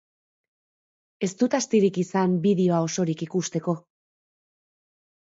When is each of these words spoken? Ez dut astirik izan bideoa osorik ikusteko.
Ez 1.25 1.27
dut 1.41 1.55
astirik 1.57 1.99
izan 2.03 2.33
bideoa 2.45 2.79
osorik 2.85 3.21
ikusteko. 3.27 3.75